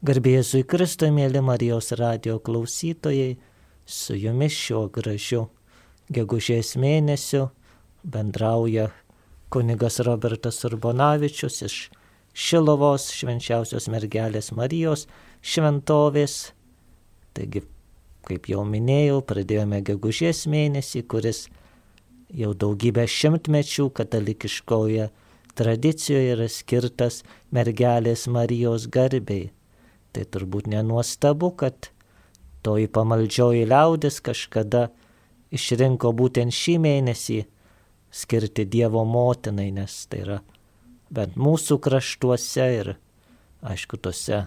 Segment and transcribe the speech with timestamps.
[0.00, 3.34] Garbėzui Kristui, mėly Marijos radio klausytojai,
[3.84, 5.42] su jumis šiuo gražiu
[6.08, 7.50] gegužės mėnesiu
[8.14, 8.86] bendrauja
[9.52, 11.76] kunigas Robertas Urbonavičius iš
[12.32, 15.04] Šilovos švenčiausios mergelės Marijos
[15.44, 16.54] šventovės.
[17.36, 17.66] Taigi,
[18.24, 21.44] kaip jau minėjau, pradėjome gegužės mėnesį, kuris
[22.32, 25.12] jau daugybę šimtmečių katalikiškoje
[25.60, 27.20] tradicijoje yra skirtas
[27.52, 29.50] mergelės Marijos garbei.
[30.10, 31.90] Tai turbūt nenuostabu, kad
[32.66, 34.88] toji pamaldžioji liaudis kažkada
[35.54, 37.40] išrinko būtent šį mėnesį
[38.10, 40.40] skirti Dievo motinai, nes tai yra
[41.10, 42.92] bent mūsų kraštuose ir,
[43.66, 44.44] aišku, tose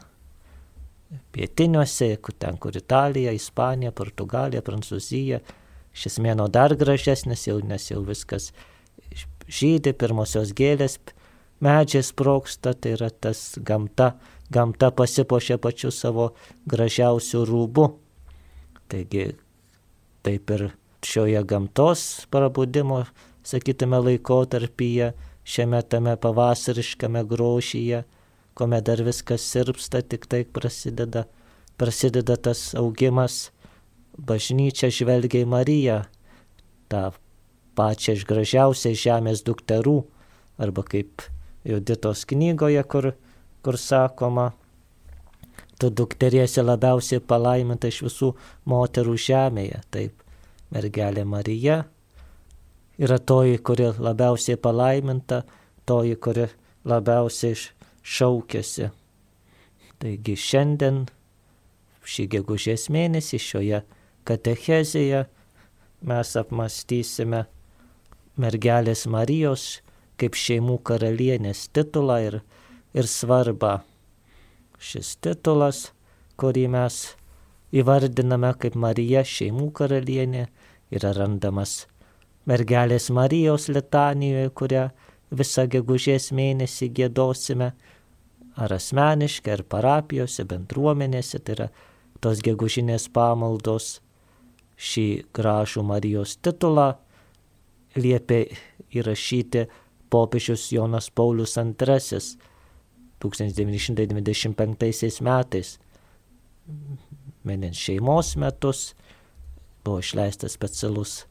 [1.35, 5.41] pietiniuose, ten kur Italija, Ispanija, Portugalija, Prancūzija,
[5.93, 8.51] šis mėno dar gražesnis jau, nes jau viskas
[9.47, 10.97] žydė, pirmosios gėlės,
[11.63, 14.13] medžiai sproksta, tai yra tas gamta
[14.53, 16.31] gamta pasipošia pačiu savo
[16.69, 17.89] gražiausių rūbų.
[18.91, 19.27] Taigi
[20.23, 20.69] taip ir
[21.03, 23.03] šioje gamtos prabudimo,
[23.43, 25.11] sakytume, laikotarpyje,
[25.43, 28.03] šiame tame pavasariškame grošyje,
[28.53, 31.25] kuomet dar viskas sirpsta, tik tai prasideda,
[31.77, 33.49] prasideda tas augimas,
[34.17, 35.99] bažnyčia žvelgia į Mariją,
[36.87, 37.09] tą
[37.75, 39.97] pačią iš gražiausiai žemės dukterų,
[40.61, 41.25] arba kaip
[41.65, 43.13] Juditos knygoje, kur
[43.63, 44.51] kur sakoma,
[45.79, 48.33] tu dukteriesi labiausiai palaiminta iš visų
[48.69, 49.81] moterų žemėje.
[49.91, 50.23] Taip,
[50.73, 51.83] mergelė Marija
[52.99, 55.43] yra toji, kuri labiausiai palaiminta,
[55.85, 56.47] toji, kuri
[56.85, 57.57] labiausiai
[58.03, 58.89] šaukėsi.
[60.03, 61.05] Taigi šiandien,
[62.03, 63.83] šį gegužės mėnesį, šioje
[64.27, 65.23] katechezėje
[66.03, 67.45] mes apmastysime
[68.39, 69.67] mergelės Marijos
[70.19, 72.39] kaip šeimų karalienės titulą ir
[72.93, 73.79] ir svarbą.
[74.83, 75.87] Šis titulas,
[76.37, 76.99] kurį mes
[77.73, 80.47] įvardiname kaip Marija šeimų karalienė,
[80.93, 81.83] yra randamas
[82.49, 84.87] mergelės Marijos litanijoje, kurią
[85.33, 87.71] visą gegužės mėnesį gėdosime,
[88.59, 91.69] ar asmeniškai, ar parapijose, bendruomenėse, tai yra
[92.21, 93.97] tos gegužinės pamaldos
[94.77, 96.93] šį gražų Marijos titulą
[97.95, 98.43] liepė
[98.93, 99.67] įrašyti
[100.13, 102.21] popiežius Jonas Paulius II
[103.23, 105.77] 1995 metais,
[107.43, 108.93] minint šeimos metus,
[109.83, 111.23] buvo išleistas specialus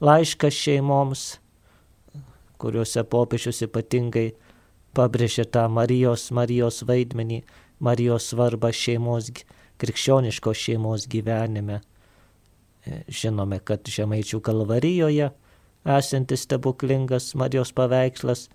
[0.00, 1.22] laiškas šeimoms,
[2.58, 4.30] kuriuose popiežius ypatingai
[4.94, 7.42] pabrėžė tą Marijos, Marijos vaidmenį,
[7.82, 9.30] Marijos svarbą šeimos,
[9.78, 11.80] krikščioniškos šeimos gyvenime.
[13.10, 15.28] Žinome, kad Žemaičių kalvarijoje
[15.98, 18.46] esantis stebuklingas Marijos paveikslas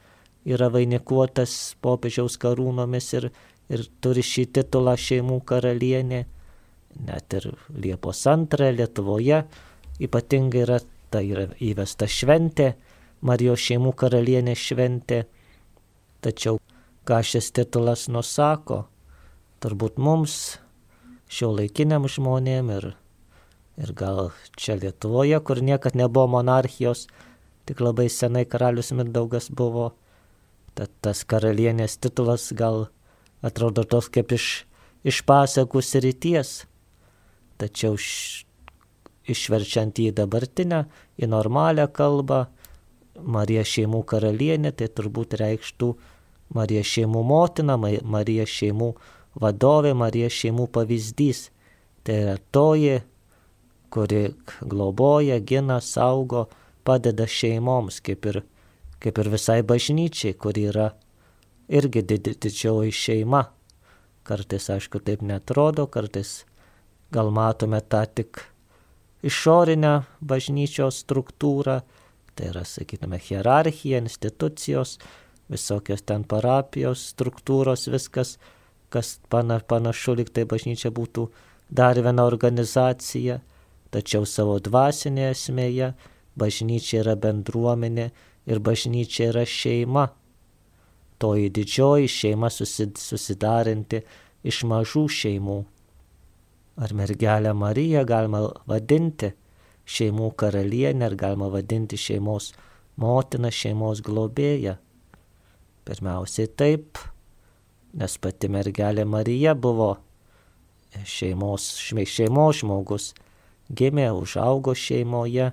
[0.46, 3.30] yra vainikuotas popiežiaus karūnomis ir,
[3.72, 6.24] ir turi šį titulą šeimų karalienė.
[7.08, 9.44] Net ir Liepos antrą Lietuvoje
[10.04, 12.74] ypatingai yra, tai yra įvesta šventė,
[13.24, 15.24] Marijos šeimų karalienė šventė.
[16.24, 16.60] Tačiau
[17.08, 18.84] ką šis titulas nusako,
[19.64, 20.58] turbūt mums,
[21.32, 22.90] šio laikiniam žmonėm ir,
[23.80, 27.08] ir gal čia Lietuvoje, kur niekad nebuvo monarchijos,
[27.68, 29.94] tik labai senai karalius Mindaugas buvo
[30.74, 32.88] Tad tas karalienės titulas gal
[33.46, 34.48] atrodo toks kaip iš,
[35.06, 36.64] iš pasakų srities,
[37.62, 38.48] tačiau š,
[39.30, 40.86] išverčiant į dabartinę,
[41.22, 42.48] į normalią kalbą,
[43.14, 45.92] Marija šeimų karalienė, tai turbūt reikštų
[46.54, 48.90] Marija šeimų motina, Marija šeimų
[49.42, 51.50] vadovė, Marija šeimų pavyzdys.
[52.04, 52.98] Tai yra toji,
[53.94, 54.24] kuri
[54.60, 56.48] globoja, gina, saugo,
[56.84, 58.42] padeda šeimoms, kaip ir
[59.04, 60.94] kaip ir visai bažnyčiai, kur yra
[61.68, 63.44] irgi didžioji šeima.
[64.24, 66.46] Kartais, aišku, taip netrodo, kartais
[67.12, 68.40] gal matome tą tik
[69.24, 69.94] išorinę
[70.24, 71.82] bažnyčios struktūrą,
[72.34, 74.98] tai yra, sakytume, hierarchija, institucijos,
[75.52, 78.38] visokios ten parapijos struktūros, viskas,
[78.94, 81.28] kas pana, panašu, lyg tai bažnyčia būtų
[81.70, 83.40] dar viena organizacija,
[83.94, 85.94] tačiau savo dvasinėje esmėje
[86.40, 88.10] bažnyčia yra bendruomenė
[88.46, 90.08] ir bažnyčia yra šeima.
[91.18, 94.02] Toji didžioji šeima susidarinti
[94.44, 95.60] iš mažų šeimų.
[96.84, 99.30] Ar mergelę Mariją galima vadinti
[99.86, 102.52] šeimų karalienę, ar galima vadinti šeimos
[102.98, 104.76] motiną, šeimos globėją?
[105.84, 106.98] Pirmiausiai taip,
[107.94, 109.92] nes pati mergelė Marija buvo
[111.06, 113.12] šeimos, šeimos žmogus,
[113.70, 115.52] gimė, užaugo šeimoje,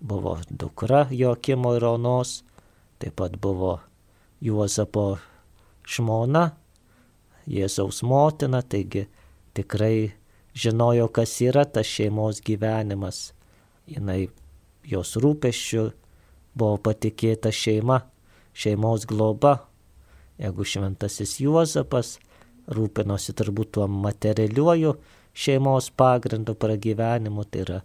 [0.00, 2.42] buvo dukra Jokimo ir Onos,
[2.98, 3.78] taip pat buvo
[4.40, 5.18] Juozapo
[5.88, 6.50] žmona,
[7.50, 9.06] Jėzaus motina, taigi
[9.56, 10.12] tikrai
[10.54, 13.32] žinojo, kas yra tas šeimos gyvenimas.
[13.90, 14.30] Jis
[14.86, 15.84] jos rūpeščių
[16.54, 18.00] buvo patikėta šeima,
[18.54, 19.66] šeimos globa.
[20.40, 22.18] Jeigu šventasis Juozapas
[22.70, 24.94] rūpinosi turbūt tuo materialiuoju
[25.36, 27.80] šeimos pagrindu pragyvenimu, tai yra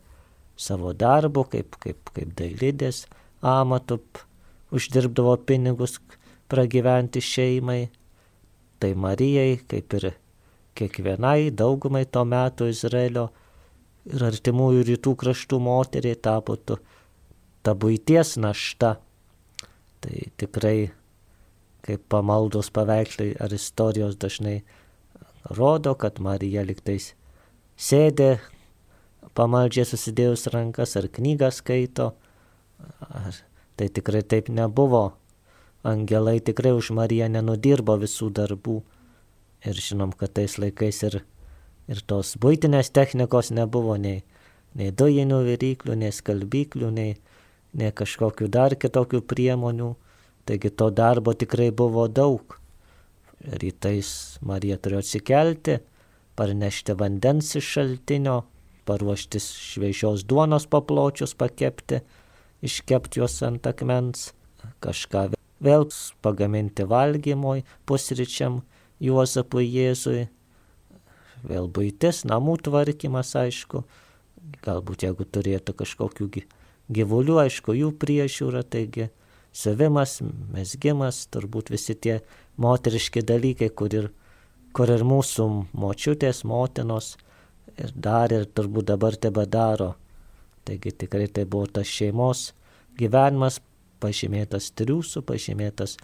[0.56, 3.06] savo darbu, kaip, kaip, kaip dailidės
[3.46, 4.00] amatu
[4.76, 6.00] uždirbdavo pinigus
[6.52, 7.90] pragyventi šeimai,
[8.80, 10.12] tai Marijai, kaip ir
[10.76, 13.30] kiekvienai daugumai to meto Izraelio
[14.06, 16.78] ir artimųjų rytų kraštų moteriai tapo tu,
[17.64, 18.96] ta būties našta.
[20.04, 20.92] Tai tikrai,
[21.86, 24.60] kaip pamaldos paveikslai ar istorijos dažnai
[25.50, 27.14] rodo, kad Marija liktais
[27.78, 28.36] sėdė
[29.36, 32.14] pamaldžiai susidėjus rankas ar knygą skaito.
[33.06, 33.38] Ar,
[33.76, 35.14] tai tikrai taip nebuvo.
[35.86, 38.80] Angelai tikrai už Mariją nenudirbo visų darbų.
[39.66, 41.20] Ir žinom, kad tais laikais ir,
[41.90, 44.24] ir tos būtinės technikos nebuvo nei,
[44.78, 47.16] nei dujinių viryklių, nei skalbyklių, nei,
[47.74, 49.94] nei kažkokių dar kitokių priemonių.
[50.46, 52.60] Taigi to darbo tikrai buvo daug.
[53.46, 55.80] Rytais Marija turėjo atsikelti,
[56.38, 58.44] parnešti vandens iš šaltinio,
[58.86, 62.02] paruošti šviežios duonos papločius pakepti,
[62.66, 64.32] iškepti juos ant akmens,
[64.84, 65.32] kažką
[65.66, 65.88] vėl
[66.26, 68.64] pagaminti valgymoj, pusryčiam
[69.04, 70.28] Juozapui Jėzui,
[71.44, 73.84] vėl būtis, namų tvarkymas, aišku,
[74.66, 76.30] galbūt jeigu turėtų kažkokių
[76.96, 79.10] gyvulių, aišku, jų priežiūra, taigi
[79.56, 80.20] savimas,
[80.54, 82.20] mesgimas, turbūt visi tie
[82.62, 84.10] moteriški dalykai, kur ir,
[84.76, 87.16] kur ir mūsų močiutės, motinos
[87.82, 89.94] ir darė ir turbūt dabar tebe daro.
[90.66, 92.52] Taigi tikrai tai buvo tas šeimos
[92.98, 93.60] gyvenimas
[94.02, 95.98] pažymėtas triūsų, pažymėtas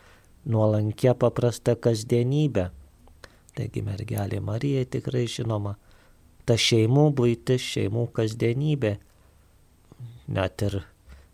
[0.45, 2.69] nuolankia paprasta kasdienybė.
[3.57, 5.75] Taigi mergelė Marija tikrai žinoma,
[6.45, 8.95] ta šeimų būtis, šeimų kasdienybė,
[10.31, 10.81] net ir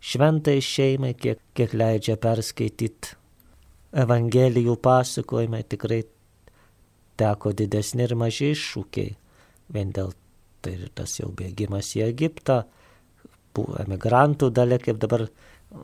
[0.00, 3.16] šventai šeimai, kiek, kiek leidžia perskaityti
[3.98, 6.02] Evangelijų pasakojimai, tikrai
[7.16, 9.14] teko didesni ir maži iššūkiai.
[9.72, 10.12] Vien dėl
[10.68, 12.62] tai ir tas jau bėgimas į Egiptą,
[13.56, 15.24] emigrantų dalė, kaip dabar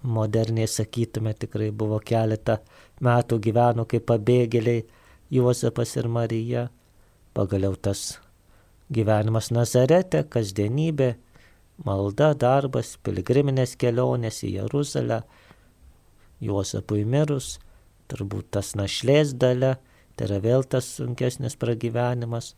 [0.04, 2.58] moderniai sakytume, tikrai buvo keletą
[3.04, 4.84] metų gyveno kaip pabėgėliai
[5.32, 6.68] Juozapas ir Marija.
[7.34, 8.20] Pagaliau tas
[8.92, 11.14] gyvenimas Nazarete, kasdienybė,
[11.84, 15.22] malda, darbas, piligriminės kelionės į Jeruzalę,
[16.44, 17.56] Juozapui mirus,
[18.12, 19.78] turbūt tas našlės dalė,
[20.14, 22.52] tai yra vėl tas sunkesnis pragyvenimas,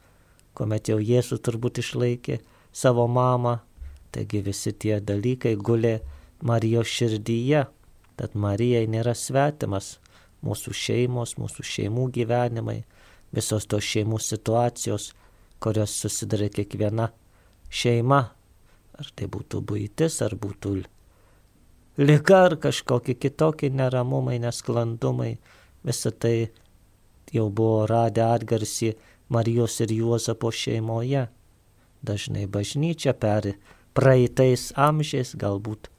[0.56, 2.41] kuomet jau Jėzus turbūt išlaikė
[2.73, 3.58] savo mamą,
[4.12, 5.99] taigi visi tie dalykai gulė
[6.47, 7.67] Marijos širdyje,
[8.17, 9.97] tad Marijai nėra svetimas
[10.47, 12.81] mūsų šeimos, mūsų šeimų gyvenimai,
[13.37, 15.12] visos tos šeimų situacijos,
[15.61, 17.11] kurios susidarė kiekviena
[17.73, 18.20] šeima,
[18.97, 20.76] ar tai būtų būtis, ar būtų
[21.99, 25.37] lyga, ar kažkokie kitokie neramumai, nesklandumai,
[25.87, 26.50] visą tai
[27.32, 28.94] jau buvo radę atgarsį
[29.28, 31.26] Marijos ir Juozapo šeimoje.
[32.06, 33.55] Dažnai bažnyčia per
[33.96, 35.90] praeitais amžiais galbūt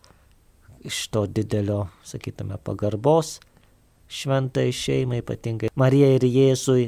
[0.88, 3.40] iš to didelio, sakytume, pagarbos
[4.08, 6.88] šventai šeimai, ypatingai Marijai ir Jėzui,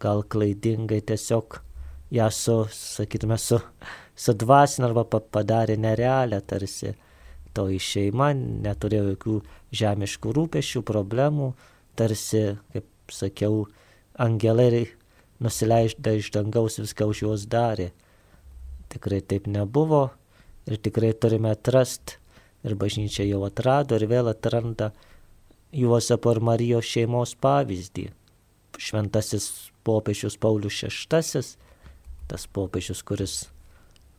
[0.00, 1.60] gal klaidingai tiesiog
[2.16, 3.60] ją su, sakytume, su,
[4.16, 6.94] sudvasina arba padarė nerealią tarsi.
[7.56, 9.38] Toji šeima neturėjo jokių
[9.80, 11.54] žemiškų rūpešių, problemų,
[11.96, 12.42] tarsi,
[12.74, 13.64] kaip sakiau,
[14.20, 14.84] angelai
[15.42, 17.90] nusileidžia iš dangaus viską už juos darė.
[18.92, 20.08] Tikrai taip nebuvo
[20.66, 22.18] ir tikrai turime atrasti
[22.66, 24.92] ir bažnyčia jau atrado ir vėl atranda
[25.76, 28.06] Juozapo ir Marijos šeimos pavyzdį.
[28.78, 29.50] Šventasis
[29.84, 31.42] popiežius Paulius VI,
[32.30, 33.34] tas popiežius, kuris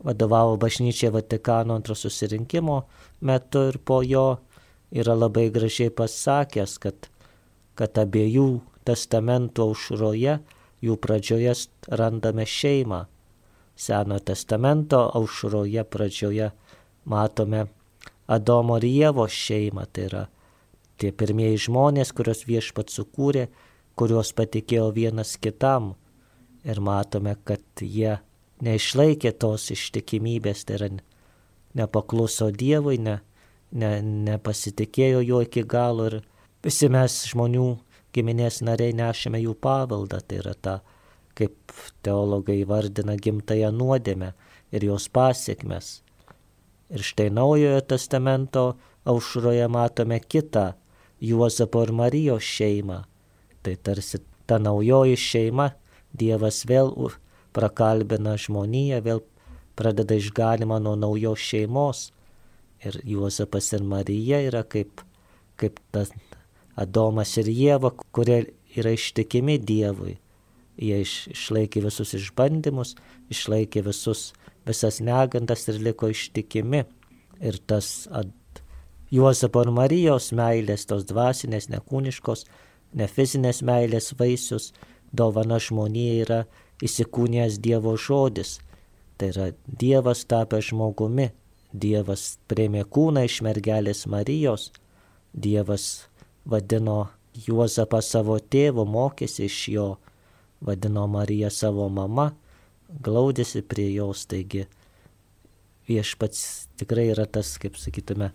[0.03, 2.81] vadovavo bažnyčiai Vatikano antro susirinkimo
[3.21, 4.37] metu ir po jo,
[4.91, 7.09] yra labai gražiai pasakęs, kad,
[7.75, 10.37] kad abiejų testamentų aušroje,
[10.83, 11.53] jų pradžioje
[11.89, 13.05] randame šeimą.
[13.77, 16.51] Seno testamento aušroje pradžioje
[17.05, 17.67] matome
[18.27, 20.23] Adomo ir Jėvos šeimą, tai yra
[20.99, 23.47] tie pirmieji žmonės, kuriuos viešpat sukūrė,
[23.95, 25.93] kuriuos patikėjo vienas kitam.
[26.67, 28.17] Ir matome, kad jie
[28.65, 30.89] neišlaikė tos ištikimybės, tai yra
[31.77, 33.19] nepakluso Dievui, ne,
[33.71, 36.19] ne, nepasitikėjo jo iki galo ir
[36.65, 37.67] visi mes žmonių
[38.17, 40.79] giminės nariai nešame jų paveldą, tai yra ta,
[41.37, 41.73] kaip
[42.05, 44.33] teologai vardina, gimtają nuodėmę
[44.73, 46.01] ir jos pasiekmes.
[46.89, 48.65] Ir štai naujojo testamento
[49.07, 50.73] aušroje matome kitą
[51.19, 53.01] Juozapo ir Marijos šeimą.
[53.63, 55.71] Tai tarsi ta naujoji šeima,
[56.17, 56.93] Dievas vėl
[57.53, 59.19] prakalbina žmoniją, vėl
[59.77, 62.07] pradeda išganimą nuo naujos šeimos.
[62.85, 65.01] Ir Juozapas ir Marija yra kaip,
[65.57, 66.13] kaip tas
[66.77, 68.43] Adomas ir Jėva, kurie
[68.77, 70.17] yra ištikimi Dievui.
[70.77, 72.93] Jie iš, išlaikė visus išbandymus,
[73.33, 74.31] išlaikė visus,
[74.67, 76.83] visas negandas ir liko ištikimi.
[77.41, 78.29] Ir tas ad,
[79.09, 82.43] Juozapo ir Marijos meilės, tos dvasinės, nekūniškos,
[82.99, 84.73] ne fizinės meilės vaisius,
[85.15, 86.39] dovana žmonėje yra
[86.83, 88.57] įsikūnijęs Dievo žodis.
[89.17, 91.31] Tai yra Dievas tapęs žmogumi,
[91.73, 94.69] Dievas prieimė kūną iš mergelės Marijos,
[95.33, 96.07] Dievas
[96.47, 99.87] vadino Juozapą savo tėvu, mokėsi iš jo,
[100.65, 102.31] vadino Mariją savo mama,
[103.03, 104.65] glaudėsi prie jos, taigi
[105.87, 108.31] viešpats tikrai yra tas, kaip sakytume,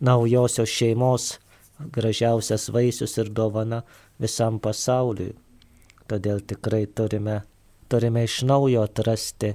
[0.00, 1.28] naujosios šeimos
[1.92, 3.82] gražiausias vaisius ir dovana
[4.22, 5.34] visam pasauliui.
[6.10, 7.42] Todėl tikrai turime,
[7.88, 9.54] turime iš naujo atrasti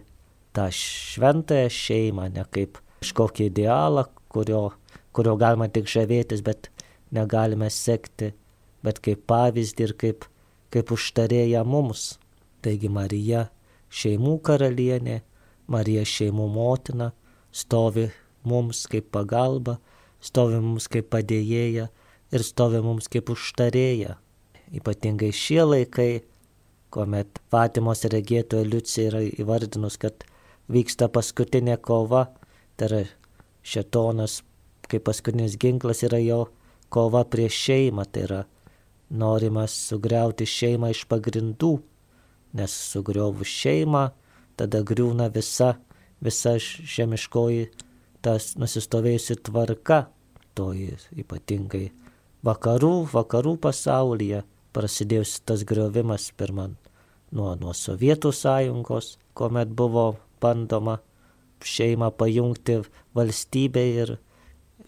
[0.56, 4.64] tą šventąją šeimą, ne kaip kažkokį idealą, kurio,
[5.14, 6.72] kurio galima tik žavėtis, bet
[7.12, 8.34] negalime sekti
[8.88, 10.28] bet kaip pavyzdį ir kaip,
[10.74, 12.16] kaip užtarėja mums.
[12.64, 13.48] Taigi Marija
[13.94, 15.22] šeimų karalienė,
[15.72, 17.12] Marija šeimų motina,
[17.52, 18.08] stovi
[18.48, 19.78] mums kaip pagalba,
[20.24, 21.90] stovi mums kaip padėjėja
[22.34, 24.18] ir stovi mums kaip užtarėja.
[24.76, 26.10] Ypatingai šie laikai,
[26.92, 30.26] kuomet Fatimos regėtoja Liucija yra įvardinus, kad
[30.72, 32.28] vyksta paskutinė kova,
[32.76, 33.02] tai yra
[33.68, 34.42] šetonas
[34.88, 36.46] kaip paskutinis ginklas yra jo
[36.90, 38.42] kova prieš šeimą, tai yra
[39.10, 41.74] norimas sugriauti šeimą iš pagrindų,
[42.58, 44.08] nes sugriovus šeimą,
[44.58, 45.76] tada griūna visa,
[46.24, 47.70] visa žemiškoji
[48.26, 50.08] tas nusistovėjusi tvarka,
[50.58, 51.88] toji ypatingai
[52.48, 54.44] vakarų, vakarų pasaulyje
[54.76, 56.76] prasidėjus tas griovimas pirman
[57.32, 61.00] nuo, nuo Sovietų sąjungos, kuomet buvo bandoma
[61.66, 62.82] šeimą pajungti
[63.18, 64.18] valstybę ir,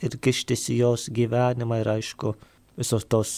[0.03, 2.33] ir kištis į jos gyvenimą ir aišku,
[2.79, 3.33] visos tos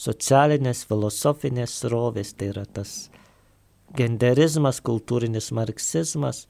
[0.00, 3.10] socialinės, filosofinės rovės, tai yra tas
[3.96, 6.46] genderizmas, kultūrinis marksizmas,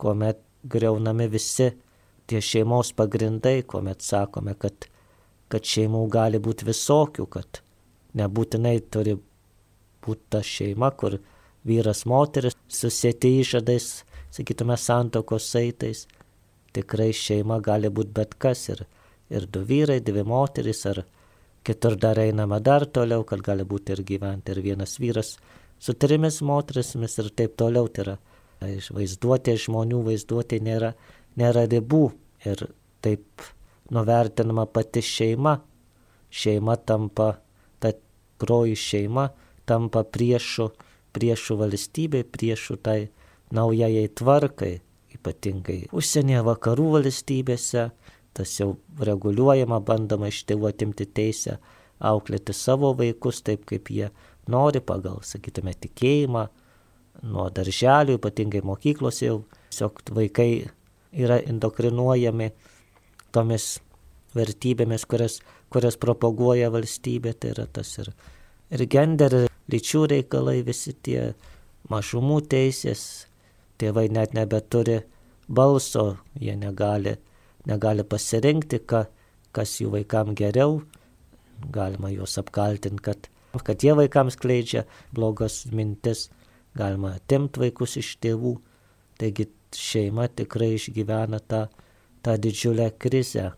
[0.00, 1.70] kuomet greunami visi
[2.30, 4.86] tie šeimos pagrindai, kuomet sakome, kad,
[5.50, 7.60] kad šeimų gali būti visokių, kad
[8.18, 9.16] nebūtinai turi
[10.04, 11.18] būti ta šeima, kur
[11.66, 16.06] vyras, moteris susėti išadais, sakytume, santokos saitais.
[16.76, 18.84] Tikrai šeima gali būti bet kas ir,
[19.30, 21.04] ir du vyrai, dvi moteris ar,
[21.62, 25.34] Kitur dar einama dar toliau, kad gali būti ir gyventi ir vienas vyras
[25.78, 27.88] su trimis moterismis ir taip toliau.
[27.92, 28.14] Tai yra
[28.78, 30.94] iš vaizduotė žmonių, vaizduotė nėra,
[31.36, 32.06] nėra ribų
[32.48, 32.64] ir
[33.04, 33.44] taip
[33.92, 35.58] nuvertinama pati šeima.
[36.30, 37.34] Šeima tampa,
[37.82, 37.92] ta
[38.40, 39.28] groji šeima
[39.68, 40.70] tampa priešų,
[41.12, 42.98] priešų valstybei, priešų tai
[43.52, 44.74] naujajai tvarkai,
[45.20, 47.90] ypatingai užsienyje vakarų valstybėse,
[48.34, 48.72] tas jau
[49.04, 51.58] reguliuojama, bandoma iš tėvų atimti teisę
[52.00, 54.08] auklėti savo vaikus taip, kaip jie
[54.50, 56.48] nori pagal, sakytume, tikėjimą.
[57.30, 60.70] Nuo darželių, ypatingai mokyklos jau, tiesiog vaikai
[61.12, 62.48] yra indokrinuojami
[63.34, 63.74] tomis
[64.36, 65.40] vertybėmis, kurias,
[65.72, 68.12] kurias propaguoja valstybė, tai yra tas ir,
[68.72, 69.36] ir gender,
[69.70, 71.32] lyčių reikalai, visi tie
[71.90, 73.26] mažumų teisės,
[73.80, 75.00] tėvai net nebeturi
[75.48, 77.16] balso, jie negali
[77.66, 79.06] negali pasirinkti, ka,
[79.52, 80.80] kas jų vaikam geriau,
[81.72, 83.28] galima juos apkaltinti, kad,
[83.66, 86.28] kad jie vaikams kleidžia blogas mintis,
[86.76, 88.56] galima atimti vaikus iš tėvų.
[89.20, 91.66] Taigi šeima tikrai išgyvena tą,
[92.24, 93.50] tą didžiulę krizę,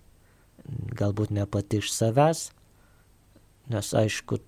[0.99, 2.49] galbūt ne pati iš savęs,
[3.71, 4.41] nes aišku,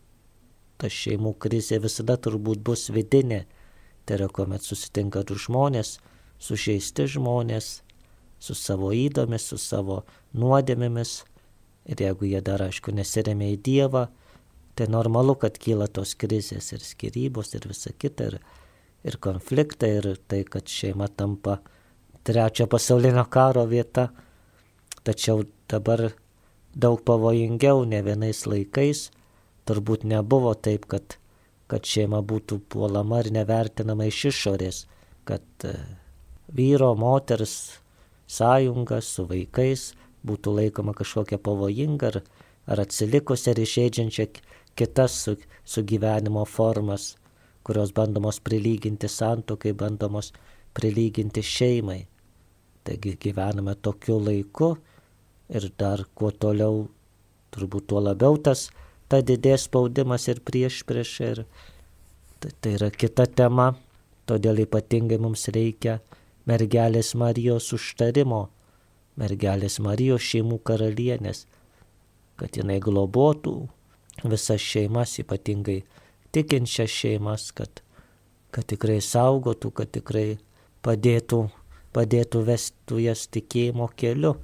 [0.78, 3.44] ta šeimų krizė visada turbūt bus vidinė,
[4.04, 5.98] tai yra kuomet susitinka du žmonės,
[6.42, 7.80] sužeisti žmonės,
[8.38, 10.02] su savo įdomis, su savo
[10.36, 11.22] nuodėmėmis.
[11.88, 14.06] Ir jeigu jie dar, aišku, nesiremia į Dievą,
[14.76, 18.38] tai normalu, kad kyla tos krizės ir skirybos ir visa kita, ir,
[19.04, 21.58] ir konfliktai, ir tai, kad šeima tampa
[22.24, 24.08] trečio pasaulinio karo vieta.
[25.04, 26.14] Tačiau dabar
[26.74, 29.10] daug pavojingiau, ne vienais laikais,
[29.68, 31.18] turbūt nebuvo taip, kad,
[31.70, 34.84] kad šeima būtų puolama ir nevertinama iš išorės,
[35.24, 35.74] kad e,
[36.52, 37.54] vyro, moters
[38.28, 39.92] sąjunga su vaikais
[40.24, 42.20] būtų laikoma kažkokia pavojinga ar,
[42.66, 44.28] ar atsilikusi ar išeidžiančia
[44.76, 47.14] kitas su, su gyvenimo formas,
[47.64, 50.32] kurios bandomos prilyginti santokai, bandomos
[50.76, 52.02] prilyginti šeimai.
[52.84, 54.74] Taigi gyvename tokiu laiku
[55.48, 56.88] ir dar kuo toliau,
[57.54, 58.68] turbūt tuo labiau tas,
[59.08, 61.44] ta didės spaudimas ir prieš prieš ir
[62.44, 63.70] Tai, tai yra kita tema,
[64.28, 65.94] todėl ypatingai mums reikia
[66.44, 68.50] mergelės Marijos užtarimo,
[69.16, 71.46] mergelės Marijos šeimų karalienės,
[72.36, 73.54] kad jinai globotų
[74.28, 75.78] visas šeimas, ypatingai
[76.36, 77.80] tikinčias šeimas, kad,
[78.52, 80.26] kad tikrai saugotų, kad tikrai
[80.84, 81.46] padėtų,
[81.96, 84.36] padėtų vestų jas tikėjimo keliu.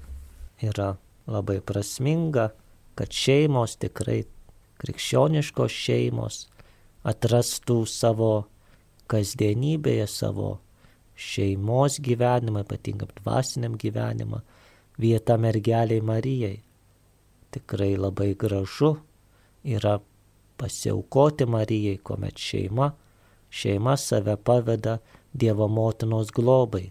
[0.65, 0.95] Yra
[1.29, 2.49] labai prasminga,
[2.97, 4.23] kad šeimos tikrai
[4.81, 6.47] krikščioniškos šeimos
[7.07, 8.33] atrastų savo
[9.11, 10.59] kasdienybėje, savo
[11.21, 14.41] šeimos gyvenimą, ypatingam dvasiniam gyvenimą,
[15.01, 16.61] vietą mergeliai Marijai.
[17.51, 18.95] Tikrai labai gražu
[19.65, 19.99] yra
[20.61, 22.93] pasiaukoti Marijai, kuomet šeima,
[23.51, 24.99] šeima save paveda
[25.33, 26.91] Dievo motinos globai.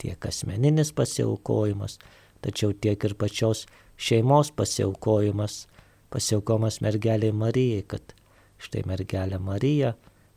[0.00, 1.98] Tiek asmeninis pasiaukojimas,
[2.40, 5.66] tačiau tiek ir pačios šeimos pasiaukojimas,
[6.12, 8.14] pasiaukomas mergeliai Marijai, kad
[8.58, 9.94] štai mergelė Marija,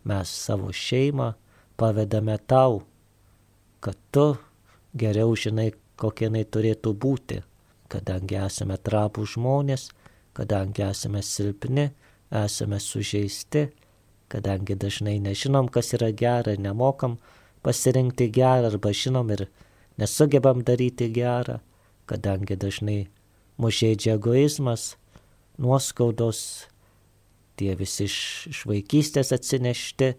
[0.07, 1.33] mes savo šeimą
[1.77, 2.81] pavedame tau,
[3.83, 4.35] kad tu
[4.97, 7.41] geriau žinai, kokie jinai turėtų būti,
[7.91, 9.89] kadangi esame trapų žmonės,
[10.37, 11.89] kadangi esame silpni,
[12.31, 13.67] esame sužeisti,
[14.31, 17.17] kadangi dažnai nežinom, kas yra gera ir nemokam
[17.63, 19.47] pasirinkti gerą arba žinom ir
[19.97, 21.59] nesugebam daryti gerą,
[22.07, 22.99] kadangi dažnai
[23.57, 24.95] mūsų žaidžia egoizmas,
[25.57, 26.67] nuoskaudos,
[27.57, 28.17] tie visi iš,
[28.51, 30.13] iš vaikystės atsinešti,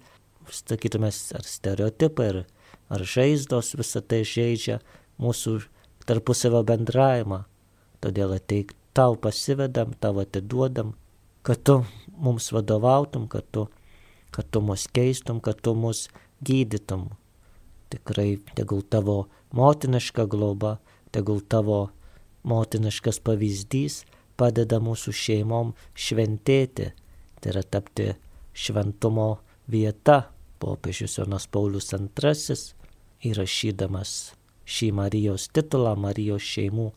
[0.51, 2.41] sakytume, ar stereotipai, ar,
[2.91, 4.81] ar žaizdos, visą tai žaidžia
[5.23, 5.61] mūsų
[6.09, 7.45] tarpusavio bendravimą.
[8.03, 10.95] Todėl ateik tau pasivedam, tau atiduodam,
[11.47, 11.81] kad tu
[12.19, 13.69] mums vadovautum, kad tu,
[14.35, 16.07] kad tu mus keistum, kad tu mus
[16.43, 17.09] gydytum.
[17.93, 20.79] Tikrai tegul tavo motiniška globa,
[21.15, 21.89] tegul tavo
[22.49, 24.03] motiniškas pavyzdys
[24.39, 26.93] padeda mūsų šeimom šventėti,
[27.41, 28.13] tai yra tapti
[28.55, 29.31] šventumo
[29.71, 30.29] vieta.
[30.59, 32.57] Popiežius Jonas Paulius II
[33.31, 34.15] įrašydamas
[34.69, 36.89] šį Marijos titulą, Marijos šeimų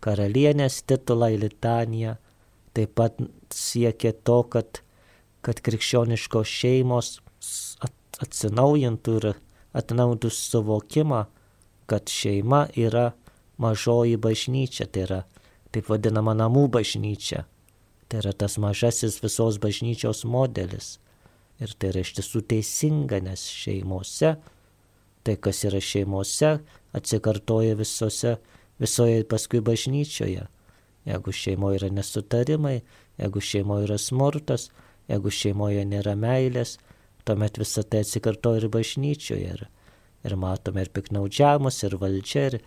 [0.00, 2.14] karalienės titulą į litaniją,
[2.72, 3.20] taip pat
[3.52, 4.80] siekė to, kad,
[5.44, 7.12] kad krikščioniškos šeimos
[8.24, 9.28] atsinaujintų ir
[9.76, 11.24] atnaudų suvokimą,
[11.90, 13.10] kad šeima yra
[13.60, 15.20] mažoji bažnyčia, tai yra
[15.74, 17.44] taip vadinama namų bažnyčia.
[18.10, 20.98] Tai yra tas mažasis visos bažnyčios modelis.
[21.60, 24.34] Ir tai yra iš tiesų teisinga, nes šeimose,
[25.22, 26.56] tai kas yra šeimose,
[26.96, 28.38] atsikartoja visose,
[28.80, 30.46] visoje paskui bažnyčioje.
[31.08, 32.80] Jeigu šeimoje yra nesutarimai,
[33.20, 34.68] jeigu šeimoje yra smurtas,
[35.08, 36.78] jeigu šeimoje nėra meilės,
[37.28, 39.54] tuomet visą tai atsikartoja ir bažnyčioje.
[39.54, 39.66] Ir,
[40.26, 42.58] ir matome ir piknaudžiavimus, ir valdžia, ir,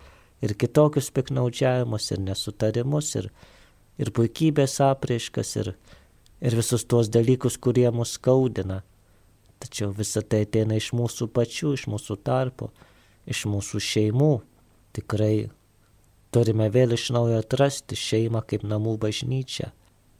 [0.44, 3.30] ir kitokius piknaudžiavimus, ir nesutarimus, ir,
[4.00, 5.72] ir puikybės apraiškas, ir,
[6.44, 8.82] ir visus tuos dalykus, kurie mus skaudina.
[9.62, 12.68] Tačiau visa tai ateina iš mūsų pačių, iš mūsų tarpo,
[13.30, 14.34] iš mūsų šeimų.
[14.94, 15.48] Tikrai
[16.34, 19.70] turime vėl iš naujo atrasti šeimą kaip namų bažnyčią.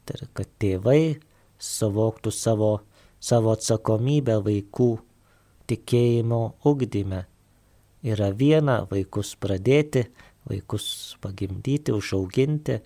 [0.05, 1.19] Tai yra, kad tėvai
[1.61, 2.71] savoktų savo,
[3.19, 4.89] savo atsakomybę vaikų
[5.69, 7.25] tikėjimo ugdyme.
[8.05, 10.05] Yra viena vaikus pradėti,
[10.45, 12.79] vaikus pagimdyti, užauginti.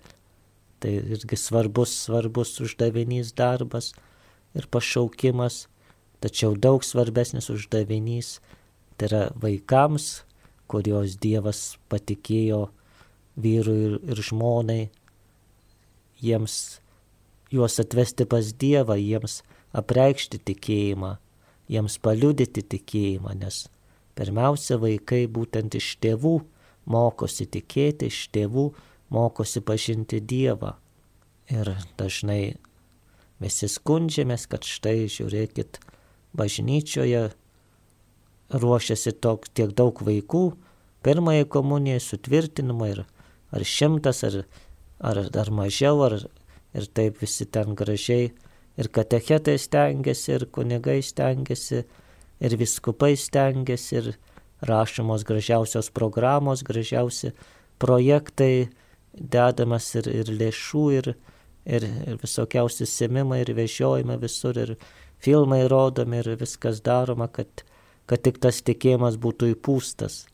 [0.80, 3.92] Tai irgi svarbus, svarbus uždavinys darbas
[4.56, 5.66] ir pašaukimas.
[6.24, 8.38] Tačiau daug svarbesnis uždavinys
[9.00, 10.22] tai yra vaikams,
[10.68, 12.66] kurios Dievas patikėjo
[13.40, 14.90] vyrui ir, ir žmonai,
[16.20, 16.80] jiems
[17.52, 19.40] juos atvesti pas Dievą, jiems
[19.72, 21.14] apreikšti tikėjimą,
[21.72, 23.64] jiems paliudyti tikėjimą, nes
[24.20, 26.36] pirmiausia vaikai būtent iš tėvų
[26.92, 28.66] mokosi tikėti, iš tėvų
[29.14, 30.74] mokosi pažinti Dievą.
[31.50, 32.56] Ir dažnai
[33.40, 35.80] visi skundžiamės, kad štai žiūrėkit,
[36.36, 37.30] bažnyčioje
[38.50, 40.44] ruošiasi tok, tiek daug vaikų,
[41.06, 43.02] pirmąjį komuniją, sutvirtinimą ir
[43.50, 44.42] ar šimtas, ar,
[45.00, 46.18] ar, ar mažiau, ar,
[46.76, 48.30] ir taip visi ten gražiai,
[48.78, 52.09] ir katechetai stengiasi, ir kunigai stengiasi, ir
[52.40, 54.12] viskupai stengiasi, ir
[54.64, 57.34] rašomos gražiausios programos, gražiausi
[57.80, 58.70] projektai,
[59.12, 61.12] dedamas ir, ir lėšų, ir,
[61.68, 64.76] ir, ir visokiausi simimai, ir vežiojimai visur, ir,
[65.20, 67.64] filmai rodomi ir viskas daroma, kad,
[68.08, 70.24] kad tik tas tikėjimas būtų įpūstas.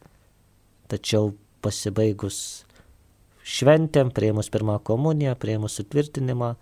[0.91, 1.33] Tačiau
[1.65, 2.39] pasibaigus
[3.47, 6.55] šventėm, prieimus pirmą komuniją, prieimus sutvirtinimą,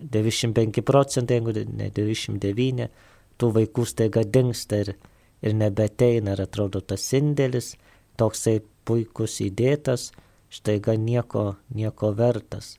[0.00, 2.90] 95 procentai, jeigu ne 99,
[3.38, 4.94] tų vaikų staiga dinksta ir,
[5.42, 7.74] ir nebeteina ir atrodo tas indėlis,
[8.16, 10.10] toksai puikus įdėtas,
[10.50, 12.76] štaiga nieko, nieko vertas.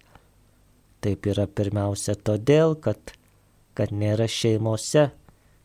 [1.04, 3.14] Taip yra pirmiausia todėl, kad
[3.78, 5.12] kad nėra šeimose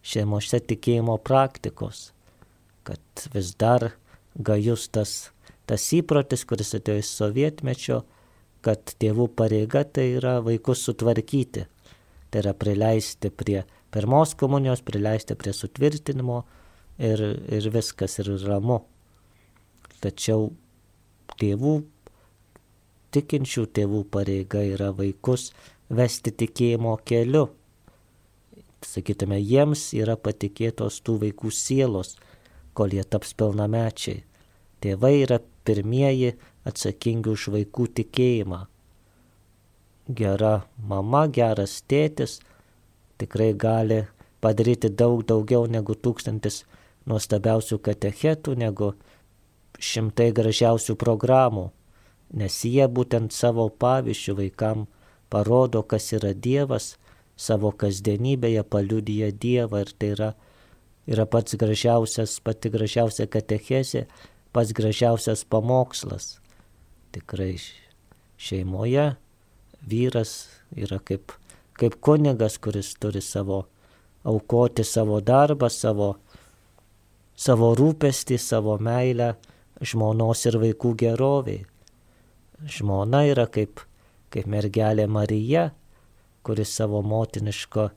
[0.05, 2.11] šeimose tikėjimo praktikos,
[2.85, 3.93] kad vis dar
[4.35, 5.13] gajus tas,
[5.71, 8.03] tas įprotis, kuris atėjo iš sovietmečio,
[8.63, 11.65] kad tėvų pareiga tai yra vaikus sutvarkyti,
[12.31, 16.43] tai yra prileisti prie pirmos komunijos, prileisti prie sutvirtinimo
[16.99, 18.83] ir, ir viskas ir ramu.
[20.03, 20.51] Tačiau
[21.39, 21.79] tėvų,
[23.15, 25.51] tikinčių tėvų pareiga yra vaikus
[25.93, 27.51] vesti tikėjimo keliu
[28.87, 32.17] sakytume, jiems yra patikėtos tų vaikų sielos,
[32.75, 34.23] kol jie taps pilnamečiai.
[34.83, 36.35] Tėvai yra pirmieji
[36.69, 38.65] atsakingi už vaikų tikėjimą.
[40.19, 42.41] Gera mama, geras tėtis
[43.23, 44.03] tikrai gali
[44.43, 46.65] padaryti daug daugiau negu tūkstantis
[47.07, 48.93] nuostabiausių katechetų, negu
[49.83, 51.71] šimtai gražiausių programų,
[52.39, 54.87] nes jie būtent savo pavyzdžių vaikam
[55.33, 56.97] parodo, kas yra Dievas
[57.37, 60.31] savo kasdienybėje paliudyja Dievą ir tai yra,
[61.09, 64.07] yra pats gražiausias, pati gražiausia katechezė,
[64.53, 66.37] pats gražiausias pamokslas.
[67.13, 67.57] Tikrai
[68.41, 69.13] šeimoje
[69.89, 70.35] vyras
[70.77, 71.35] yra kaip,
[71.79, 73.65] kaip kunigas, kuris turi savo
[74.25, 76.15] aukoti savo darbą, savo,
[77.35, 79.35] savo rūpestį, savo meilę
[79.83, 81.65] žmonos ir vaikų geroviai.
[82.63, 83.83] Žmona yra kaip,
[84.31, 85.73] kaip mergelė Marija,
[86.47, 87.89] kuris savo motiniško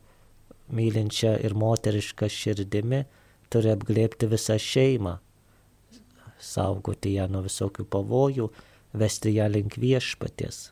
[0.73, 3.03] mylinčią ir moterišką širdimi
[3.53, 5.19] turi apglėpti visą šeimą,
[6.41, 8.49] saugoti ją nuo visokių pavojų,
[8.97, 10.71] vesti ją link viešpaties.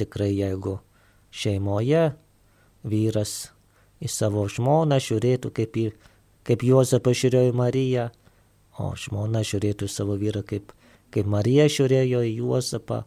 [0.00, 0.78] Tikrai jeigu
[1.30, 2.10] šeimoje
[2.86, 3.34] vyras
[4.00, 5.86] į savo žmoną žiūrėtų kaip, į,
[6.48, 8.08] kaip Juozapas žiūrėjo į Mariją,
[8.80, 10.72] o žmona žiūrėtų į savo vyrą kaip,
[11.12, 13.04] kaip Marija žiūrėjo į Juozapą,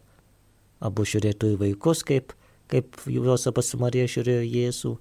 [0.83, 2.36] abu žiūrėtų į vaikus kaip
[2.73, 4.93] kaip Juozapas su Marija žiūrėjo Jėzų.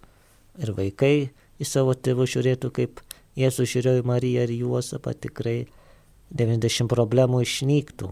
[0.60, 1.14] Ir vaikai
[1.56, 3.00] į savo tėvus žiūrėtų, kaip
[3.38, 5.64] Jėzus žiūrėjo į Mariją ir Juozapą, tikrai
[6.36, 8.10] 90 problemų išnyktų.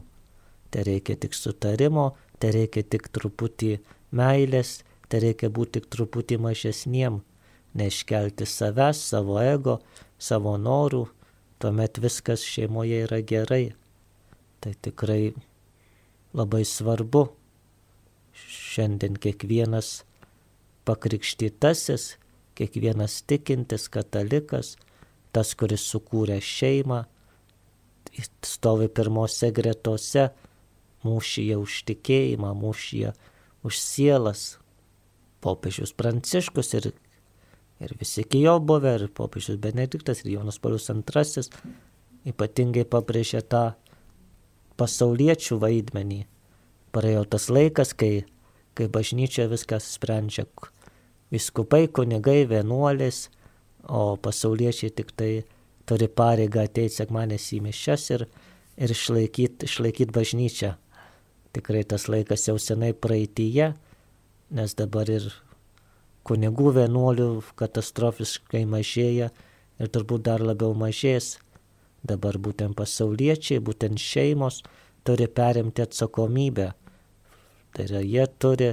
[0.70, 3.80] Tai reikia tik sutarimo, tai reikia tik truputį
[4.16, 7.20] meilės, tai reikia būti tik truputį mažesniem,
[7.74, 9.80] neiškelti savęs, savo ego,
[10.18, 11.04] savo norų,
[11.60, 13.72] tuomet viskas šeimoje yra gerai.
[14.60, 15.32] Tai tikrai
[16.36, 17.26] labai svarbu
[18.36, 20.02] šiandien kiekvienas
[20.88, 22.14] pakrikštytasis,
[22.58, 24.76] kiekvienas tikintis katalikas,
[25.32, 27.04] tas, kuris sukūrė šeimą,
[28.44, 30.30] stovi pirmose gretose
[31.06, 33.12] mūšyje už tikėjimą, mūšyje
[33.64, 34.59] už sielas.
[35.40, 36.90] Popiežius Pranciškus ir,
[37.81, 41.46] ir visi iki jo buvę, ir popiežius Benediktas, ir Jonas Paulius II
[42.31, 43.62] ypatingai pabrėžė tą
[44.81, 46.20] pasauliečių vaidmenį.
[46.92, 48.26] Praėjo tas laikas, kai
[48.74, 50.46] kai bažnyčia viskas sprendžia
[51.31, 53.29] viskupai, kunigai, vienuolis,
[53.85, 55.33] o pasauliečiai tik tai
[55.88, 58.24] turi pareigą ateiti sekmanės į mišes ir,
[58.81, 60.74] ir išlaikyti išlaikyt bažnyčią.
[61.55, 63.72] Tikrai tas laikas jau senai praeitįje,
[64.50, 65.30] nes dabar ir
[66.26, 69.30] kunigų vienuolių katastrofiškai mažėja
[69.80, 71.38] ir turbūt dar labiau mažės.
[72.02, 74.62] Dabar būtent pasauliečiai, būtent šeimos
[75.04, 76.70] turi perimti atsakomybę
[77.72, 78.70] Tai yra, jie turi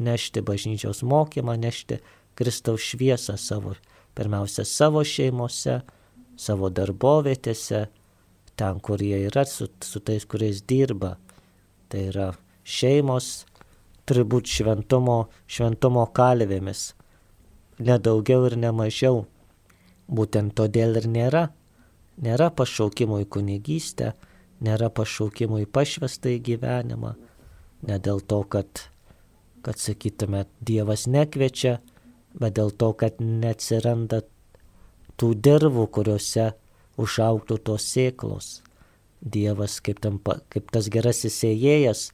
[0.00, 2.00] nešti bažnyčios mokymą, nešti
[2.38, 3.74] Kristaus šviesą savo,
[4.16, 5.82] pirmiausia, savo šeimose,
[6.40, 7.84] savo darbovietėse,
[8.56, 11.18] ten, kur jie yra, su, su tais, kuriais dirba.
[11.92, 12.30] Tai yra
[12.64, 13.44] šeimos
[14.06, 16.92] turi būti šventumo, šventumo kalvėmis,
[17.78, 19.26] nedaugiau ir nemažiau.
[20.12, 21.46] Būtent todėl ir nėra,
[22.20, 24.14] nėra pašaukimo į kunigystę,
[24.60, 27.14] nėra pašaukimo į pašvestą į gyvenimą
[27.82, 28.84] Ne dėl to, kad,
[29.66, 31.80] kad sakytume, Dievas nekviečia,
[32.38, 34.22] bet dėl to, kad neatsiranda
[35.18, 36.52] tų dirvų, kuriuose
[37.02, 38.52] užauktų tos sėklos.
[39.22, 42.10] Dievas kaip, tam, kaip tas gerasis sėjėjas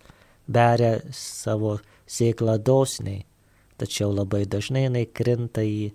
[0.48, 3.24] beria savo sėklą dosniai,
[3.78, 5.92] tačiau labai dažnai jinai krinta į,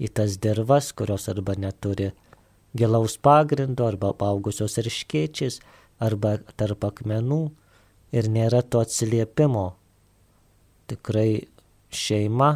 [0.00, 2.10] į tas dirvas, kurios arba neturi
[2.76, 5.60] gilaus pagrindo, arba augusios irškiečiais,
[6.00, 7.42] arba tarp akmenų,
[8.12, 9.66] ir nėra to atsiliepimo.
[10.90, 11.46] Tikrai
[11.94, 12.50] šeima,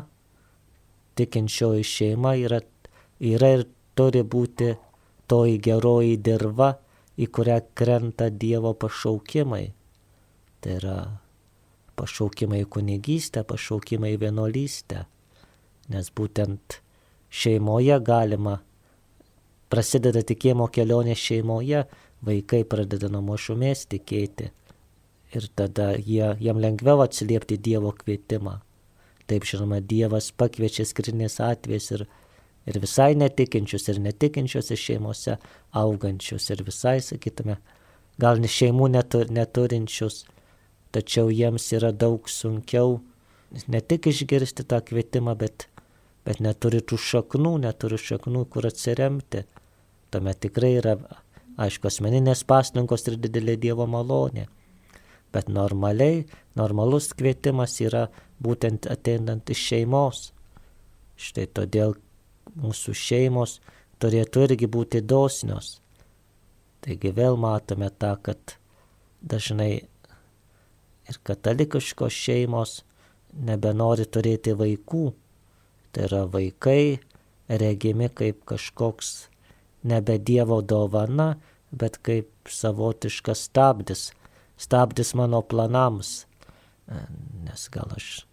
[1.19, 2.63] tikinčioji šeima yra,
[3.21, 4.73] yra ir turi būti
[5.31, 6.75] toji geroji dirba,
[7.15, 9.69] į kurią krenta Dievo pašaukimai.
[10.61, 10.97] Tai yra
[11.97, 15.05] pašaukimai į kunigystę, pašaukimai į vienuolystę.
[15.93, 16.81] Nes būtent
[17.35, 18.59] šeimoje galima,
[19.73, 21.85] prasideda tikėjimo kelionė šeimoje,
[22.25, 24.51] vaikai pradeda nuo mažumės tikėti
[25.35, 28.61] ir tada jie, jiem lengviau atsiliepti Dievo kvietimą.
[29.27, 32.05] Taip žinoma, Dievas pakviečia skrinės atvejais ir,
[32.69, 35.39] ir visai netikinčius, ir netikinčiuose šeimose
[35.81, 37.57] augančius, ir visai, sakytume,
[38.21, 40.25] gal ne šeimų netur, neturinčius,
[40.95, 43.01] tačiau jiems yra daug sunkiau
[43.69, 45.69] ne tik išgirsti tą kvietimą, bet,
[46.27, 49.45] bet neturi tų šaknų, neturi šaknų, kur atsiremti.
[50.11, 50.97] Tuomet tikrai yra,
[51.59, 54.49] aišku, asmeninės pastangos ir didelė Dievo malonė.
[55.35, 56.25] Bet normaliai,
[56.59, 58.07] normalus kvietimas yra
[58.43, 60.29] būtent ateinant iš šeimos.
[61.19, 61.97] Štai todėl
[62.59, 63.59] mūsų šeimos
[64.03, 65.79] turėtų irgi būti dosnios.
[66.85, 68.59] Taigi vėl matome tą, kad
[69.25, 69.87] dažnai
[71.11, 72.83] ir katalikiškos šeimos
[73.35, 75.07] nebenori turėti vaikų.
[75.95, 76.99] Tai yra vaikai
[77.49, 79.29] regimi kaip kažkoks
[79.85, 81.35] nebe Dievo dovana,
[81.71, 84.09] bet kaip savotiškas stabdis,
[84.57, 86.25] stabdis mano planams.
[87.45, 88.25] Nes gal aš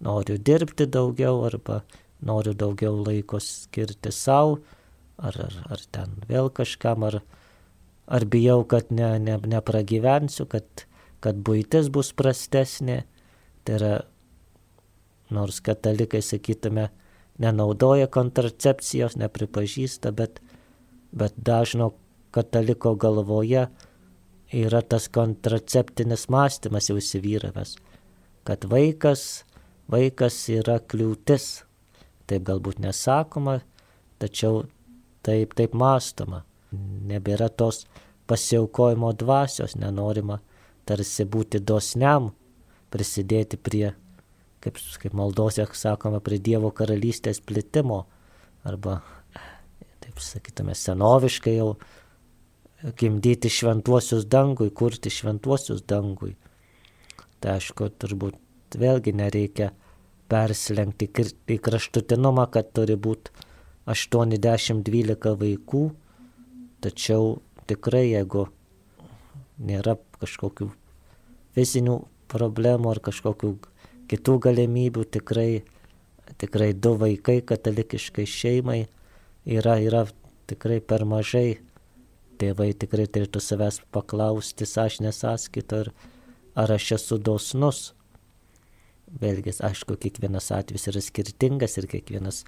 [0.00, 1.82] noriu dirbti daugiau arba
[2.24, 4.60] noriu daugiau laiko skirti savo,
[5.18, 7.20] ar, ar, ar ten vėl kažkam, ar,
[8.08, 10.86] ar bijau, kad ne, ne, nepragyvensiu, kad,
[11.24, 13.02] kad būtis bus prastesnė.
[13.64, 13.92] Tai yra,
[15.30, 16.88] nors katalikai, sakytume,
[17.40, 20.40] nenaudoja kontracepcijos, nepripažįsta, bet,
[21.12, 21.92] bet dažno
[22.34, 23.68] kataliko galvoje
[24.52, 27.76] yra tas kontraceptinis mąstymas jau įsivyravęs,
[28.46, 29.44] kad vaikas,
[29.90, 31.64] vaikas yra kliūtis.
[32.30, 33.58] Taip galbūt nesakoma,
[34.22, 34.64] tačiau
[35.26, 36.44] taip, taip mąstoma
[37.10, 37.84] nebėra tos
[38.30, 40.38] pasiaukojimo dvasios, nenorima
[40.90, 42.32] tarsi būti dosniam,
[42.90, 43.92] prisidėti prie,
[44.64, 48.02] kaip, kaip maldose sakoma, prie Dievo karalystės plitimo,
[48.66, 48.98] arba,
[50.02, 51.70] taip sakytume, senoviškai jau
[52.98, 56.34] gimdyti šventuosius dangui, kurti šventuosius dangui.
[57.40, 59.70] Tai aišku, turbūt vėlgi nereikia
[60.30, 63.32] persilenkti į kraštutinumą, kad turi būti
[63.90, 65.84] 80-12 vaikų,
[66.80, 68.46] Tačiau tikrai jeigu
[69.60, 70.70] nėra kažkokių
[71.56, 71.96] fizinių
[72.30, 73.52] problemų ar kažkokių
[74.10, 75.62] kitų galimybių, tikrai,
[76.40, 78.84] tikrai du vaikai katalikiškai šeimai
[79.46, 80.06] yra, yra
[80.50, 81.60] tikrai per mažai.
[82.40, 85.90] Tėvai tikrai turėtų savęs paklausti sąžinės sąskaito ir
[86.56, 87.90] ar aš esu dosnus.
[89.20, 92.44] Vėlgi, aišku, kiekvienas atvejis yra skirtingas ir kiekvienas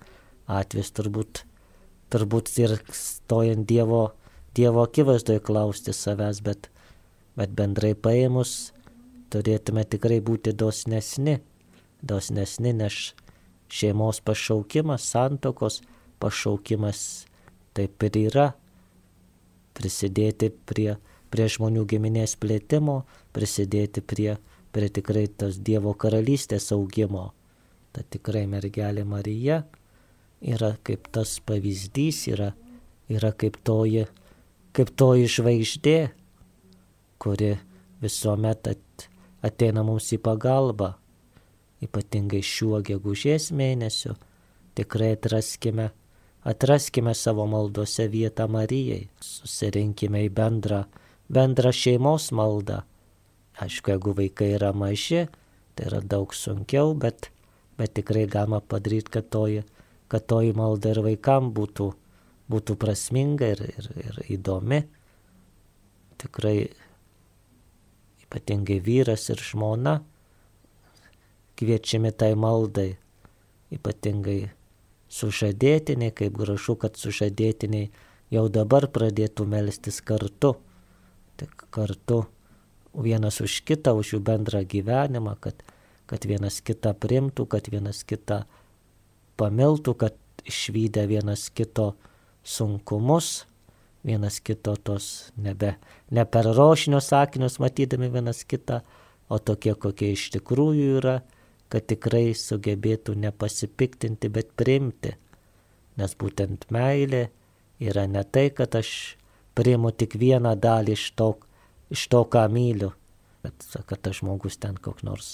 [0.49, 1.43] atvejis turbūt,
[2.15, 4.12] turbūt ir stojant Dievo
[4.55, 6.69] Dievo akivaizdoje klausti savęs, bet,
[7.41, 8.73] bet bendrai paėmus
[9.33, 11.38] turėtume tikrai būti dosnesni,
[12.03, 12.99] dosnesni, nes
[13.73, 15.81] šeimos pašaukimas, santokos
[16.21, 17.27] pašaukimas
[17.77, 18.47] taip ir yra
[19.73, 20.97] prisidėti prie,
[21.33, 24.37] prie žmonių giminės plėtimo, prisidėti prie,
[24.73, 27.31] prie tikrai tos Dievo karalystės augimo.
[27.92, 29.62] Ta tikrai mergelė Marija
[30.40, 32.53] yra kaip tas pavyzdys, yra,
[33.09, 34.07] yra kaip toji
[34.77, 35.97] kaip toji žvaigždė,
[37.21, 37.53] kuri
[38.03, 39.09] visuomet at,
[39.44, 40.92] ateina mums į pagalbą,
[41.83, 44.14] ypatingai šiuo gegužės mėnesiu,
[44.78, 45.90] tikrai atraskime,
[46.48, 50.85] atraskime savo maldose vietą Marijai, susirinkime į bendrą,
[51.33, 52.83] bendrą šeimos maldą.
[53.62, 55.26] Aišku, jeigu vaikai yra maži,
[55.76, 57.28] tai yra daug sunkiau, bet,
[57.78, 59.66] bet tikrai galima padaryti, kad toji,
[60.09, 61.92] kad toji malda ir vaikam būtų
[62.52, 64.83] būtų prasminga ir, ir, ir įdomi.
[66.22, 66.57] Tikrai
[68.33, 70.01] ypatingai vyras ir žmona
[71.61, 72.97] kviečiami tai maldai,
[73.68, 74.51] ypatingai
[75.12, 77.90] sužadėtiniai, kaip gražu, kad sužadėtiniai
[78.33, 80.55] jau dabar pradėtų melstis kartu,
[81.37, 82.25] tik kartu
[82.97, 85.61] vienas už kitą, už jų bendrą gyvenimą, kad,
[86.09, 88.47] kad vienas kitą primtų, kad vienas kitą
[89.37, 90.16] pamiltų, kad
[90.49, 91.92] išvykę vienas kito
[92.42, 93.45] sunkumus,
[94.07, 95.77] vienas kito tos nebe,
[96.11, 98.81] ne per rošinius sakinius matydami vienas kitą,
[99.33, 101.21] o tokie, kokie iš tikrųjų yra,
[101.73, 105.15] kad tikrai sugebėtų nepasipiktinti, bet priimti.
[105.97, 107.29] Nes būtent meilė
[107.81, 109.17] yra ne tai, kad aš
[109.57, 111.31] priimu tik vieną dalį iš to,
[111.93, 112.93] iš to ką myliu,
[113.45, 115.33] bet kad tas žmogus ten koks nors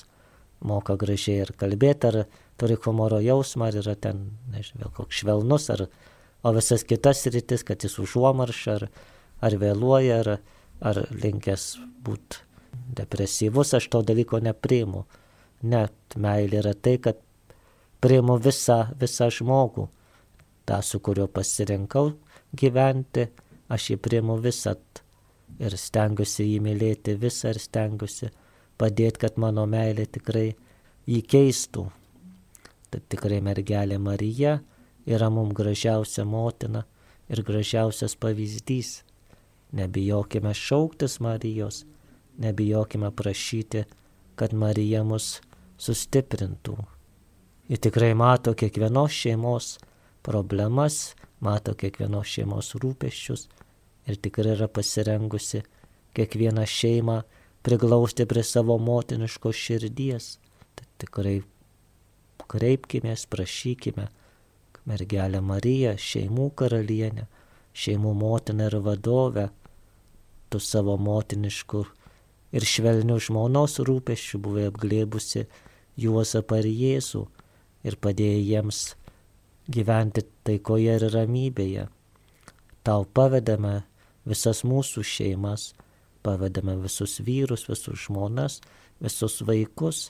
[0.60, 2.16] moka gražiai ir kalbėti, ar
[2.58, 5.86] turi humoro jausmą, ar yra ten, nežinau, koks švelnus, ar
[6.42, 8.88] o visas kitas rytis, kad jis užuomarša ar,
[9.44, 10.30] ar vėluoja, ar,
[10.80, 11.70] ar linkęs
[12.06, 12.44] būti
[12.98, 15.04] depresyvus, aš to dalyko nepriimu.
[15.68, 17.18] Net meilė yra tai, kad
[18.02, 19.88] priimu visą, visą žmogų,
[20.68, 22.12] tą, su kuriuo pasirinkau
[22.54, 23.26] gyventi,
[23.68, 25.02] aš jį priimu visat
[25.58, 28.30] ir stengiuosi jį mylėti visą ir stengiuosi
[28.78, 30.52] padėti, kad mano meilė tikrai
[31.08, 31.88] jį keistų.
[32.88, 34.58] Tad tikrai mergelė Marija
[35.08, 36.84] yra mums gražiausia motina
[37.28, 39.02] ir gražiausias pavyzdys.
[39.72, 41.84] Nebijokime šauktis Marijos,
[42.38, 43.84] nebijokime prašyti,
[44.36, 45.40] kad Marija mus
[45.78, 46.76] sustiprintų.
[47.68, 49.74] Ji tikrai mato kiekvienos šeimos
[50.24, 53.48] problemas, mato kiekvienos šeimos rūpeščius
[54.08, 55.62] ir tikrai yra pasirengusi
[56.16, 57.20] kiekvieną šeimą
[57.66, 60.38] priglausti prie savo motiniškos širdies.
[60.78, 61.42] Tad tikrai
[62.48, 64.08] kreipkimės, prašykime,
[64.88, 67.26] mergelę Mariją, šeimų karalienę,
[67.76, 69.48] šeimų motiną ir vadovę,
[70.48, 71.84] tu savo motiniškų
[72.56, 75.44] ir švelnių žmonos rūpeščių buvai apglėbusi
[75.98, 77.24] Juozapą ir Jėzų
[77.88, 78.82] ir padėjai jiems
[79.68, 81.88] gyventi taikoje ir ramybėje.
[82.86, 83.82] Tau pavedame
[84.28, 85.72] visas mūsų šeimas,
[86.24, 88.60] pavedame visus vyrus, visus žmonas,
[89.02, 90.08] visus vaikus,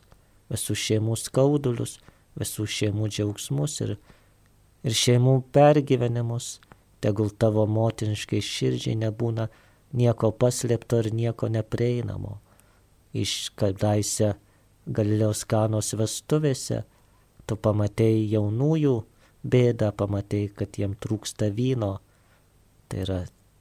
[0.52, 1.98] visus šeimų skaudulius,
[2.38, 3.96] visus šeimų džiaugsmus ir,
[4.88, 6.58] ir šeimų pergyvenimus.
[7.04, 9.46] Tegul tavo motiniškai širdžiai nebūna
[9.94, 12.38] nieko paslėpto ir nieko neprieinamo.
[13.14, 14.34] Iš kadaise
[14.88, 16.82] Galiliaus kanos vestuvėse
[17.46, 18.96] tu pamatėjai jaunųjų
[19.44, 21.98] bėdą, pamatėjai, kad jiem trūksta vyno.
[22.88, 23.18] Tai yra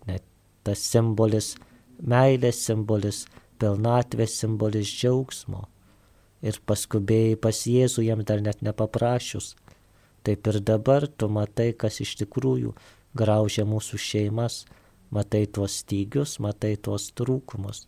[0.08, 0.24] net
[0.66, 1.54] tas simbolis
[2.02, 3.26] meilės simbolis,
[3.60, 5.66] pilnatvės simbolis džiaugsmo.
[6.46, 9.56] Ir paskubėjai pas Jėzų jam dar net nepaprašius.
[10.28, 12.74] Taip ir dabar tu matai, kas iš tikrųjų
[13.16, 14.66] graužia mūsų šeimas,
[15.16, 17.86] matai tuos stygius, matai tuos trūkumus.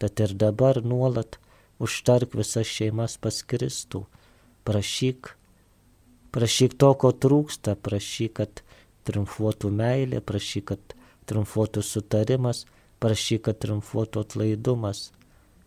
[0.00, 1.36] Tad ir dabar nuolat
[1.84, 4.06] užtark visas šeimas pas Kristų.
[4.64, 5.34] Prašyk,
[6.32, 8.64] prašyk to, ko trūksta, prašyk, kad
[9.04, 10.96] triumfuotų meilė, prašyk, kad
[11.28, 12.64] triumfuotų sutarimas,
[13.04, 15.10] prašyk, kad triumfuotų atlaidumas,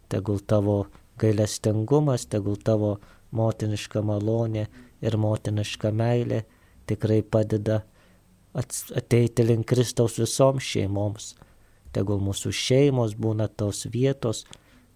[0.09, 0.87] tegul tavo
[1.21, 2.95] gailestingumas, tegul tavo
[3.37, 4.65] motiniška malonė
[5.01, 6.43] ir motiniška meilė
[6.87, 7.81] tikrai padeda
[8.57, 11.33] ateiti link Kristaus visoms šeimoms.
[11.93, 14.45] Tegul mūsų šeimos būna tos vietos,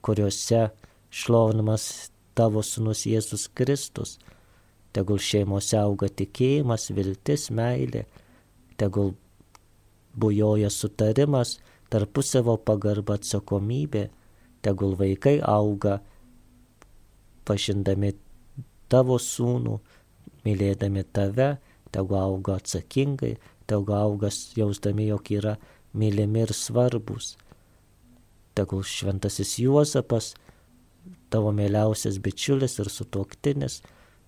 [0.01, 0.69] kuriuose
[1.09, 4.17] šlovinamas tavo sunus Jėzus Kristus.
[4.91, 8.05] Tegul šeimose auga tikėjimas, viltis, meilė.
[8.77, 9.13] Tegul
[10.17, 11.59] bujoja sutarimas,
[11.91, 14.09] tarpusavo pagarba atsakomybė,
[14.65, 15.99] tegul vaikai auga
[17.47, 18.13] pažindami
[18.91, 19.77] tavo sūnų,
[20.45, 21.55] mylėdami tave,
[21.95, 23.35] tegul auga atsakingai,
[23.69, 25.55] tegul auga jausdami, jog yra
[25.93, 27.35] mylimi ir svarbus.
[28.55, 30.33] Tegul šventasis Juozapas,
[31.31, 33.79] tavo mėliausias bičiulis ir sutuoktinis,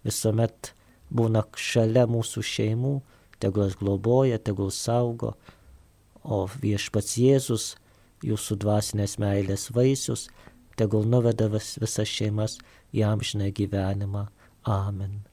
[0.07, 0.71] visuomet
[1.11, 2.93] būna šalia mūsų šeimų,
[3.43, 5.33] tegul globoja, tegul saugo,
[6.23, 7.73] o viešpats Jėzus,
[8.23, 10.29] jūsų dvasinės meilės vaisius,
[10.79, 12.57] tegul nuveda vis, visas šeimas
[12.95, 14.29] į amžiną gyvenimą.
[14.63, 15.23] Amen.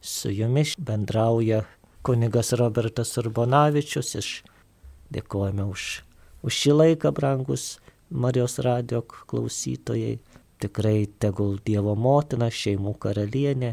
[0.00, 1.62] Su jumis bendrauja
[2.02, 4.30] kunigas Robertas Urbonavičius iš
[5.14, 5.84] dėkojame už,
[6.42, 7.76] už šį laiką, brangus
[8.10, 10.18] Marijos radio klausytojai.
[10.62, 13.72] Tikrai tegul Dievo motina, šeimų karalienė,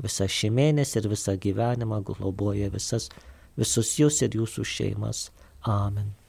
[0.00, 3.08] visą šį mėnesį ir visą gyvenimą globoja visas,
[3.56, 5.28] visus jūs ir jūsų šeimas.
[5.64, 6.19] Amen.